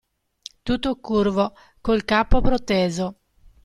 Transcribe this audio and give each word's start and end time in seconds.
Tutto 0.63 0.95
curvo, 0.95 1.53
col 1.79 2.03
capo 2.05 2.41
proteso. 2.41 3.17